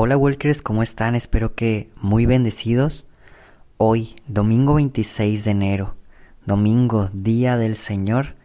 [0.00, 1.16] Hola Walkers, ¿cómo están?
[1.16, 3.08] Espero que muy bendecidos.
[3.78, 5.96] Hoy, domingo 26 de enero,
[6.46, 8.36] domingo, día del Señor,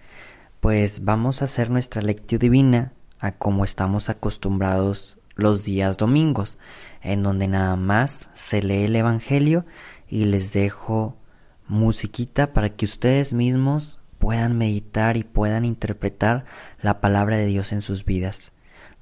[0.62, 6.58] pues vamos a hacer nuestra lectura divina a como estamos acostumbrados los días domingos,
[7.04, 9.64] en donde nada más se lee el Evangelio
[10.08, 11.18] y les dejo
[11.68, 16.46] musiquita para que ustedes mismos puedan meditar y puedan interpretar
[16.82, 18.54] la palabra de Dios en sus vidas.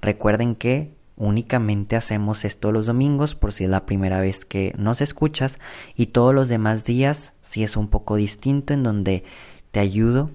[0.02, 5.02] Recuerden que Únicamente hacemos esto los domingos por si es la primera vez que nos
[5.02, 5.60] escuchas
[5.96, 9.24] y todos los demás días si es un poco distinto en donde
[9.70, 10.32] te ayudo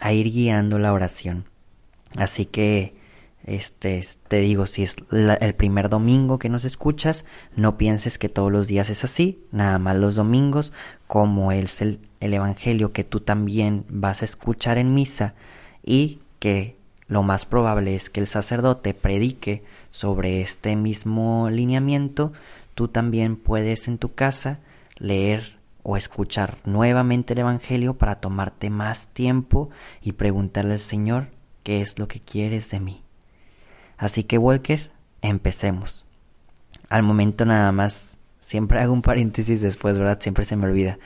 [0.00, 1.44] a ir guiando la oración.
[2.16, 2.94] Así que
[3.44, 7.24] este te digo si es el primer domingo que nos escuchas,
[7.54, 10.72] no pienses que todos los días es así, nada más los domingos,
[11.06, 15.34] como es el, el evangelio que tú también vas a escuchar en misa
[15.84, 16.77] y que
[17.08, 22.32] lo más probable es que el sacerdote predique sobre este mismo lineamiento,
[22.74, 24.58] tú también puedes en tu casa
[24.98, 29.70] leer o escuchar nuevamente el Evangelio para tomarte más tiempo
[30.02, 31.28] y preguntarle al Señor
[31.62, 33.02] qué es lo que quieres de mí.
[33.96, 34.90] Así que Walker,
[35.22, 36.04] empecemos.
[36.90, 40.20] Al momento nada más, siempre hago un paréntesis después, ¿verdad?
[40.20, 40.98] Siempre se me olvida.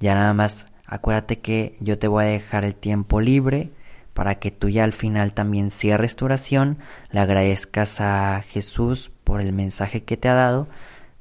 [0.00, 3.70] Ya nada más, acuérdate que yo te voy a dejar el tiempo libre
[4.16, 6.78] para que tú ya al final también cierres tu oración,
[7.10, 10.68] le agradezcas a Jesús por el mensaje que te ha dado,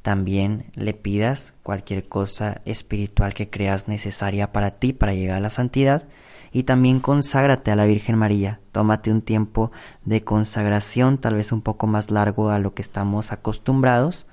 [0.01, 5.49] también le pidas cualquier cosa espiritual que creas necesaria para ti para llegar a la
[5.49, 6.07] santidad
[6.53, 8.61] y también conságrate a la Virgen María.
[8.71, 9.73] Tómate un tiempo
[10.05, 14.25] de consagración, tal vez un poco más largo a lo que estamos acostumbrados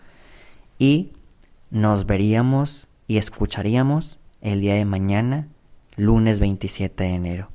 [0.79, 1.11] y
[1.73, 5.49] nos veríamos y escucharíamos el día de mañana,
[5.97, 7.49] lunes 27 de enero.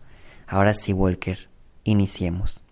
[0.47, 1.49] Ahora sí, Walker,
[1.83, 2.63] iniciemos.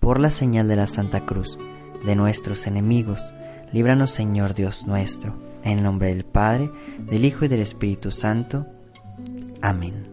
[0.00, 1.58] Por la señal de la Santa Cruz,
[2.04, 3.32] de nuestros enemigos,
[3.72, 8.66] líbranos Señor Dios nuestro, en el nombre del Padre, del Hijo y del Espíritu Santo.
[9.60, 10.08] Amén.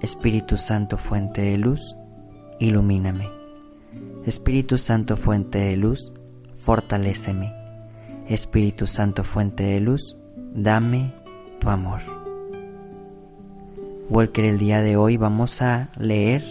[0.00, 1.94] Espíritu Santo, fuente de luz,
[2.58, 3.28] ilumíname.
[4.24, 6.10] Espíritu Santo, fuente de luz,
[6.62, 7.52] fortaléceme.
[8.28, 10.16] Espíritu Santo, fuente de luz,
[10.54, 11.12] dame
[11.60, 12.23] tu amor.
[14.10, 16.44] Walker, el día de hoy vamos a leer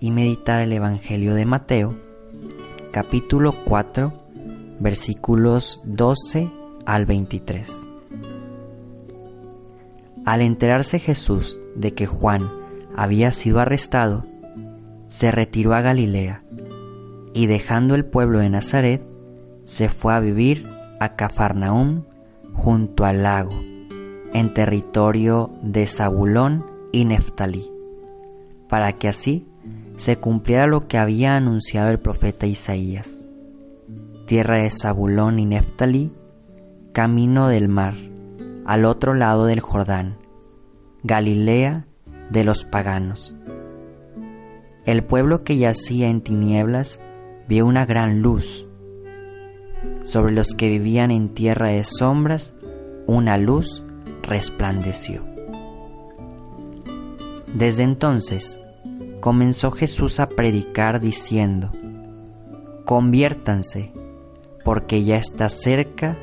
[0.00, 1.94] y meditar el Evangelio de Mateo,
[2.90, 4.12] capítulo 4,
[4.80, 6.50] versículos 12
[6.86, 7.72] al 23.
[10.24, 12.50] Al enterarse Jesús de que Juan
[12.96, 14.26] había sido arrestado,
[15.06, 16.42] se retiró a Galilea
[17.32, 19.02] y dejando el pueblo de Nazaret,
[19.66, 20.66] se fue a vivir
[20.98, 22.02] a Cafarnaúm
[22.54, 23.67] junto al lago
[24.32, 27.70] en territorio de Zabulón y Neftalí,
[28.68, 29.46] para que así
[29.96, 33.24] se cumpliera lo que había anunciado el profeta Isaías.
[34.26, 36.12] Tierra de Zabulón y Neftalí,
[36.92, 37.94] camino del mar,
[38.66, 40.18] al otro lado del Jordán,
[41.02, 41.86] Galilea
[42.30, 43.34] de los paganos.
[44.84, 47.00] El pueblo que yacía en tinieblas
[47.48, 48.66] vio una gran luz.
[50.02, 52.54] Sobre los que vivían en tierra de sombras,
[53.06, 53.84] una luz
[54.28, 55.22] resplandeció.
[57.54, 58.60] Desde entonces
[59.20, 61.72] comenzó Jesús a predicar diciendo,
[62.84, 63.92] conviértanse,
[64.64, 66.16] porque ya está cerca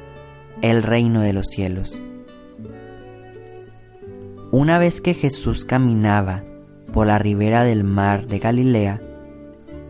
[0.62, 2.00] el reino de los cielos.
[4.52, 6.44] Una vez que Jesús caminaba
[6.94, 9.02] por la ribera del mar de Galilea,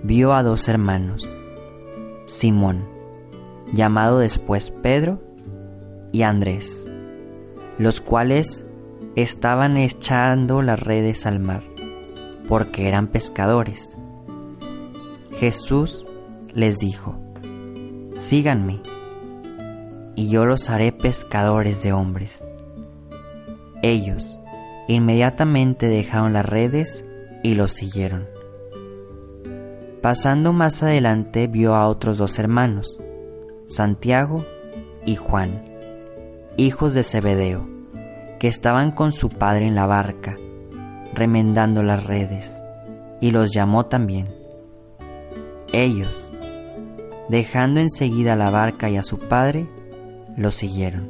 [0.02, 1.30] vio a dos hermanos,
[2.26, 2.86] Simón,
[3.74, 5.22] llamado después Pedro,
[6.12, 6.85] y Andrés
[7.78, 8.66] los cuales
[9.16, 11.64] estaban echando las redes al mar,
[12.48, 13.90] porque eran pescadores.
[15.38, 16.06] Jesús
[16.54, 17.18] les dijo,
[18.16, 18.82] síganme,
[20.16, 22.44] y yo los haré pescadores de hombres.
[23.82, 24.40] Ellos
[24.88, 27.04] inmediatamente dejaron las redes
[27.44, 28.28] y los siguieron.
[30.02, 32.98] Pasando más adelante vio a otros dos hermanos,
[33.66, 34.46] Santiago
[35.06, 35.75] y Juan,
[36.58, 37.68] hijos de Zebedeo,
[38.40, 40.36] que estaban con su padre en la barca,
[41.14, 42.62] remendando las redes,
[43.20, 44.28] y los llamó también.
[45.74, 46.32] Ellos,
[47.30, 49.68] dejando enseguida la barca y a su padre,
[50.38, 51.10] lo siguieron.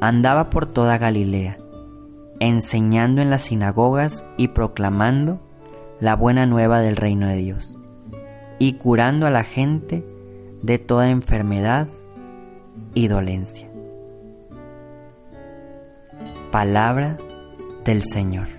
[0.00, 1.58] Andaba por toda Galilea,
[2.40, 5.40] enseñando en las sinagogas y proclamando
[6.00, 7.76] la buena nueva del reino de Dios,
[8.58, 10.04] y curando a la gente
[10.62, 11.88] de toda enfermedad
[12.94, 13.68] y dolencia.
[16.50, 17.16] Palabra
[17.84, 18.57] del Señor.